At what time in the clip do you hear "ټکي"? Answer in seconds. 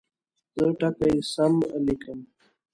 0.79-1.13